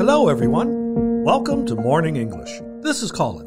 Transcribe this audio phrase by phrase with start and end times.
[0.00, 1.24] Hello, everyone.
[1.24, 2.62] Welcome to Morning English.
[2.80, 3.46] This is Colin.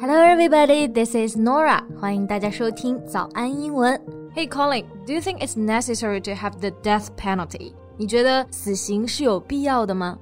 [0.00, 0.88] Hello, everybody.
[0.88, 1.84] This is Norah.
[1.96, 3.96] 欢迎大家收听早安英文。
[4.34, 4.84] Hey, Colin.
[5.06, 7.72] Do you think it's necessary to have the death penalty?
[7.96, 10.18] 你觉得死刑是有必要的吗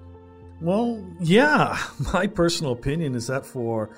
[0.62, 1.78] ？Well, yeah.
[2.12, 3.88] My personal opinion is that for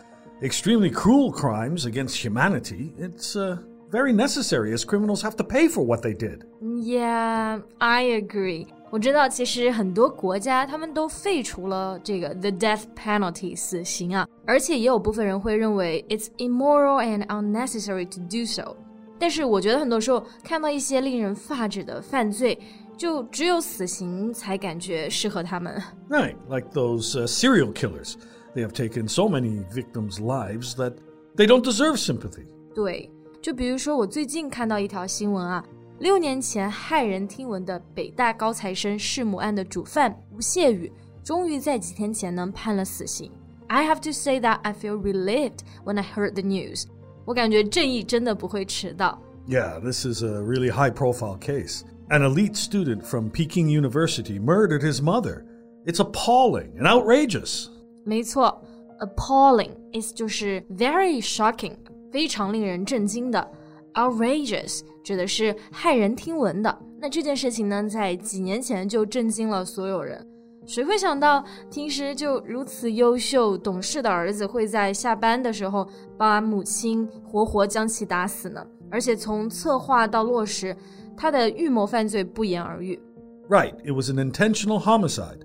[0.41, 3.59] extremely cruel crimes against humanity, it's uh,
[3.91, 6.45] very necessary as criminals have to pay for what they did.
[6.63, 8.69] Mm, yeah, I agree.
[8.92, 18.76] 我知道，其实很多国家他们都废除了这个 the death penalty 死刑啊，而且也有部分人会认为 it's immoral and unnecessary to do so。
[19.20, 22.58] 但是我觉得很多时候看到一些令人发指的犯罪，
[22.96, 25.82] 就只有死刑才感觉适合他们。
[26.10, 28.14] Right, like those uh, serial killers.
[28.56, 30.94] They have taken so many victims' lives that
[31.36, 32.46] they don't deserve sympathy.
[32.74, 35.64] 对，就比如说我最近看到一条新闻啊，
[36.02, 40.92] 六年前骇人听闻的北大高材生弑母案的主犯吴谢宇，
[41.24, 43.32] 终于在几天前呢判了死刑。
[43.68, 46.86] I have to say that I feel relieved when I heard the news。
[47.26, 49.20] 我感觉正义真的不会迟到。
[49.48, 51.82] Yeah, this is a really high profile case.
[52.10, 55.44] An elite student from Peking University murdered his mother.
[55.86, 57.68] It's appalling and outrageous.
[58.06, 58.62] 没错，
[59.00, 61.74] appalling is 就是 very shocking，
[62.12, 63.52] 非常令人震惊的。
[63.94, 66.78] outrageous 指的是骇人听闻的。
[67.00, 70.26] 那这件事情呢，在几年前就震惊了所有人。
[70.66, 78.66] 谁会想到，平时就如此优秀懂事的儿子，会在下班的时候把母亲活活将其打死呢？
[78.92, 80.76] 而且从策划到落实，
[81.16, 83.00] 他的预谋犯罪不言而喻。
[83.48, 85.40] Right, it was an intentional homicide.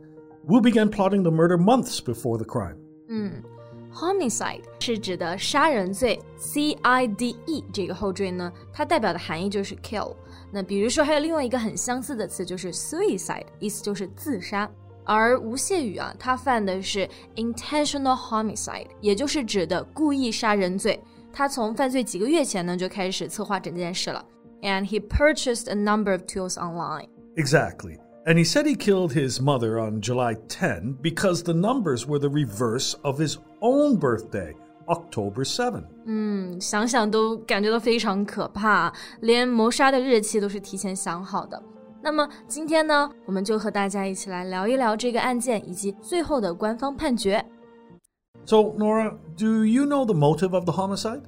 [0.48, 2.76] Wu began plotting the murder months before the crime.
[3.96, 10.14] Homicide 是指的杀人罪，C I D E 这个后缀呢，它代表的含义就是 kill。
[10.50, 14.70] 那比如说还有另外一个很相似的词就是 suicide，意思就是自杀。
[15.04, 20.98] 而吴谢宇啊，他犯的是 intentional homicide，也就是指的故意杀人罪。
[21.32, 24.24] 他从犯罪几个月前呢就开始策划整件事了。
[24.62, 27.08] And he purchased a number of tools online.
[27.34, 27.98] Exactly.
[28.27, 32.27] And he said he killed his mother on July 10 because the numbers were the
[32.27, 34.53] reverse of his own birthday.
[34.89, 35.81] October 7.
[36.05, 41.61] 嗯，想想都感觉到非常可怕，连谋杀的日期都是提前想好的。
[42.01, 47.45] 那么今天呢，我们就和大家一起来聊一聊这个案件以及最后的官方判决。
[48.45, 51.21] So Norah, do you know the motive of the homicide?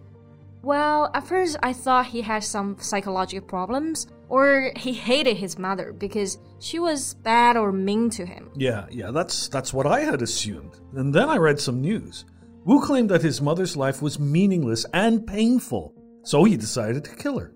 [0.63, 5.93] Well, at first I thought he had some psychological problems, or he hated his mother
[5.93, 8.49] because she was bad or mean to him.
[8.57, 10.81] Yeah, yeah, that's that's what I had assumed.
[10.97, 12.25] And then I read some news.
[12.65, 15.93] Wu claimed that his mother's life was meaningless and painful,
[16.23, 17.53] so he decided to kill her.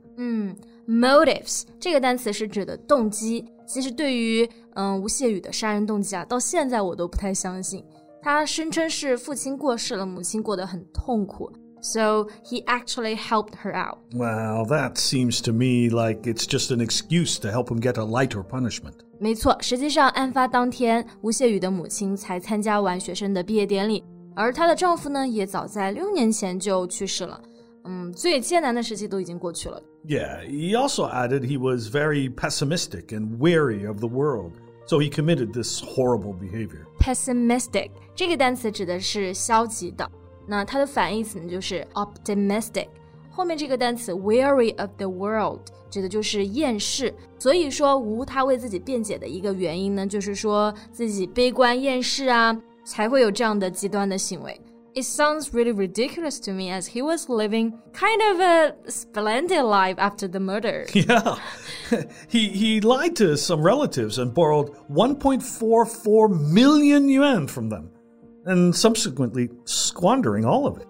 [0.87, 3.45] Motives 这个单词是指的动机。
[3.67, 7.85] 其实对于嗯吴谢宇的杀人动机啊，到现在我都不太相信。
[8.23, 13.99] 他声称是父亲过世了，母亲过得很痛苦 ，so he actually helped her out。
[14.13, 18.05] Well, that seems to me like it's just an excuse to help him get a
[18.05, 18.95] lighter punishment.
[19.21, 24.05] 没错，实际上案发当天，吴谢宇的母亲才参加完学生的毕业典礼，
[24.35, 27.41] 而她的丈夫呢，也早在六年前就去世了。
[27.85, 29.83] 嗯，最艰难的时期都已经过去了。
[30.07, 34.53] Yeah, he also added he was very pessimistic and wary of the world,
[34.87, 36.85] so he committed this horrible behavior.
[37.01, 40.09] pessimistic 这个单词指的是消极的，
[40.47, 42.89] 那它的反义词呢就是 optimistic。
[43.31, 45.61] 后面这个单词 weary of the world
[45.91, 54.61] 指的就是厌世，所以说吴他为自己辩解的一个原因呢，就是说自己悲观厌世啊，才会有这样的极端的行为。
[54.95, 60.27] It sounds really ridiculous to me as he was living kind of a splendid life after
[60.27, 60.87] the murder.
[60.93, 61.39] Yeah.
[62.29, 67.91] he he lied to some relatives and borrowed 1.44 million yuan from them,
[68.45, 70.87] and subsequently squandering all of it.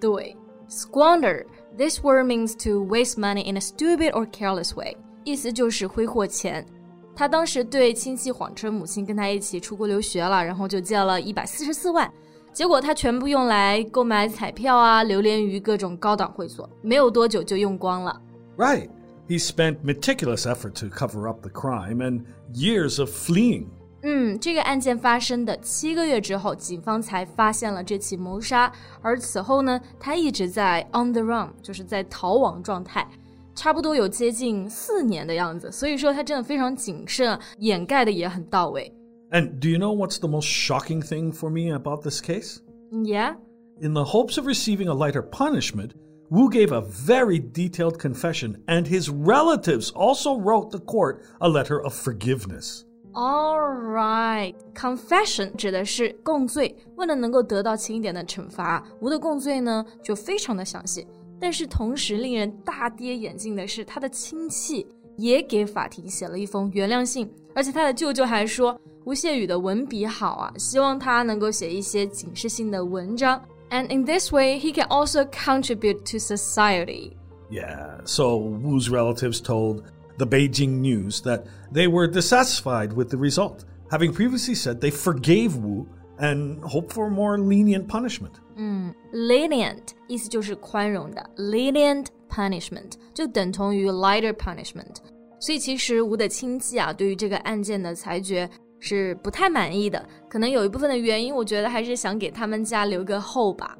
[0.00, 0.36] 对，
[0.68, 1.44] squander
[1.76, 6.64] this word means to waste money in a stupid or careless way，意思就是挥霍钱。
[7.14, 12.12] 他当时对亲戚谎称母亲跟他一起出国留学了，然后就借了一百四十四万，
[12.52, 18.20] 结果他全部用来购买彩票啊，流连于各种高档会所，没有多久就用光了。
[18.58, 18.90] Right.
[19.28, 22.24] He spent meticulous effort to cover up the crime and
[22.54, 23.66] years of fleeing.
[24.02, 28.70] 嗯，这个案件发生的七个月之后，警方才发现了这起谋杀。
[29.02, 33.08] 而此后呢，他一直在 on the run，就是在逃亡状态，
[33.54, 35.72] 差不多有接近四年的样子。
[35.72, 38.92] 所以说他真的非常谨慎，掩盖的也很到位。
[39.32, 42.58] And do you know what's the most shocking thing for me about this case?
[42.92, 43.34] Yeah，
[43.80, 45.90] In the hopes of receiving a lighter punishment,
[46.30, 51.82] Wu gave a very detailed confession, and his relatives also wrote the court a letter
[51.84, 52.84] of forgiveness.
[53.12, 53.58] All
[53.94, 56.76] right, confession 指的是供罪。
[56.96, 61.06] 为了能够得到轻一点的惩罚，吴的供罪呢就非常的详细。
[61.40, 64.86] 但是同时令人大跌眼镜的是，他的亲戚
[65.16, 73.40] 也给法庭写了一封原谅信，而且他的舅舅还说吴谢宇的文笔好啊，希望他能够写一些警示性的文章。
[73.70, 77.12] And in this way, he can also contribute to society.
[77.50, 79.82] Yeah, so Wu's relatives told
[80.18, 85.56] the Beijing News that they were dissatisfied with the result, having previously said they forgave
[85.56, 85.86] Wu
[86.18, 88.32] and hoped for more lenient punishment.
[88.56, 94.96] 嗯，lenient 意思就是宽容的，lenient punishment 就等同于 lighter punishment。
[95.38, 98.48] 所以其实吴的亲戚啊，对于这个案件的裁决
[98.80, 100.02] 是不太满意的。
[100.30, 103.76] 可能有一部分的原因，我觉得还是想给他们家留个后吧。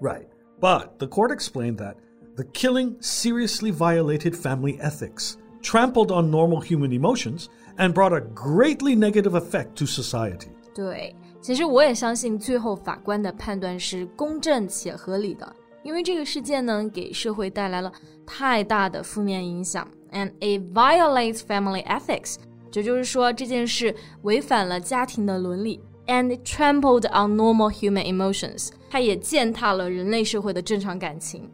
[0.00, 0.26] Right,
[0.60, 1.94] but the court explained that
[2.36, 7.46] the killing seriously violated family ethics trampled on normal human emotions,
[7.76, 10.48] and brought a greatly negative effect to society.
[10.74, 15.52] 对，其实我也相信最后法官的判断是公正且合理的，
[15.82, 17.92] 因为这个事件呢给社会带来了
[18.26, 22.36] 太大的负面影响，and it violates family ethics，
[22.70, 31.50] 这就是说这件事违反了家庭的伦理，and trampled on normal human emotions，它也践踏了人类社会的正常感情。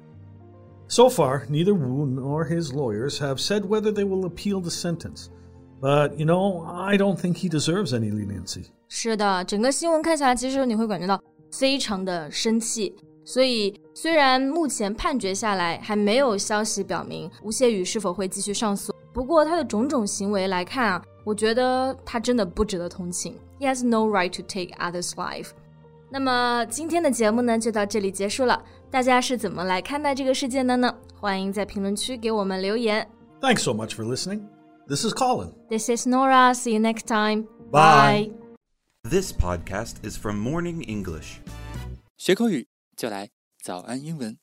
[0.89, 5.29] so far, neither Wu nor his lawyers have said whether they will appeal the sentence.
[5.81, 8.67] But, you know, I don't think he deserves any leniency.
[8.89, 12.95] 是的，整个新闻看起来，其实你会感觉到非常的生气。
[13.25, 23.37] 所以，虽然目前判决下来还没有消息表明吴谢宇是否会继续上诉，不过他的种种行为来看啊，我觉得他真的不值得同情。
[23.59, 25.49] He has no right to take others' life.
[26.11, 28.63] 那么今天的节目呢，就到这里结束了。
[28.92, 30.94] 大家是怎么来看待这个事件的呢？
[31.16, 33.08] 欢迎在评论区给我们留言。
[33.40, 34.42] Thanks so much for listening.
[34.88, 35.54] This is Colin.
[35.70, 36.56] This is Norah.
[36.56, 37.46] See you next time.
[37.72, 38.32] Bye.
[39.04, 41.38] This podcast is from Morning English.
[42.18, 43.30] 学口语就来
[43.64, 44.38] 早安英文。